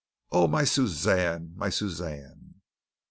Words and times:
Oh, 0.31 0.47
my 0.47 0.63
Suzanne! 0.63 1.53
My 1.55 1.69
Suzanne!" 1.69 2.55